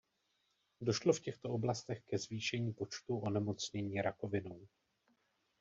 Došlo 0.81 1.13
v 1.13 1.19
těchto 1.19 1.49
oblastech 1.49 2.01
ke 2.05 2.17
zvýšení 2.17 2.73
počtu 2.73 3.19
onemocnění 3.19 4.01
rakovinou. 4.01 4.67